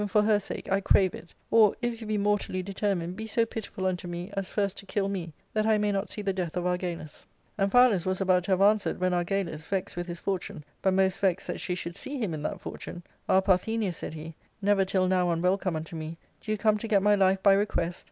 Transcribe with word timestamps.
for 0.07 0.23
her 0.23 0.39
sake, 0.39 0.67
I 0.71 0.81
crave 0.81 1.13
it; 1.13 1.35
or, 1.51 1.75
if 1.79 2.01
you 2.01 2.07
be 2.07 2.17
mortally 2.17 2.63
determined, 2.63 3.15
be 3.15 3.27
so 3.27 3.45
pitiful 3.45 3.85
unto 3.85 4.07
me 4.07 4.31
as 4.35 4.49
first 4.49 4.75
to 4.79 4.87
kill 4.87 5.07
me, 5.07 5.31
that 5.53 5.67
I 5.67 5.77
may 5.77 5.91
not 5.91 6.09
see 6.09 6.23
the 6.23 6.33
death 6.33 6.57
of 6.57 6.65
Argalus." 6.65 7.23
Amphialus 7.59 8.03
was 8.03 8.19
about 8.19 8.45
to 8.45 8.51
have 8.53 8.61
answered, 8.63 8.99
when 8.99 9.13
Argalus, 9.13 9.63
vexed 9.63 9.95
with 9.95 10.07
his 10.07 10.19
for 10.19 10.39
tune, 10.39 10.63
but 10.81 10.95
most 10.95 11.19
vexed 11.19 11.45
that 11.45 11.61
she 11.61 11.75
should 11.75 11.95
see 11.95 12.17
him 12.17 12.33
in 12.33 12.41
that 12.41 12.61
fortune," 12.61 13.03
Ah, 13.29 13.41
Parthenia," 13.41 13.93
said 13.93 14.15
he," 14.15 14.33
never 14.63 14.85
till 14.85 15.07
now 15.07 15.29
unwelcome 15.29 15.75
unto 15.75 15.95
me, 15.95 16.17
do 16.39 16.49
you 16.51 16.57
come 16.57 16.79
to 16.79 16.87
get 16.87 17.03
my 17.03 17.13
life 17.13 17.43
by 17.43 17.53
request 17.53 17.99